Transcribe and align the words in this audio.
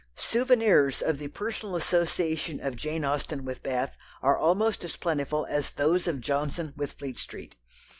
Souvenirs 0.15 1.03
of 1.03 1.19
the 1.19 1.27
personal 1.27 1.75
association 1.75 2.59
of 2.59 2.75
Jane 2.75 3.05
Austen 3.05 3.45
with 3.45 3.61
Bath 3.61 3.99
are 4.23 4.35
almost 4.35 4.83
as 4.83 4.95
plentiful 4.95 5.45
as 5.47 5.69
those 5.69 6.07
of 6.07 6.21
Johnson 6.21 6.73
with 6.75 6.93
Fleet 6.93 7.19
Street. 7.19 7.53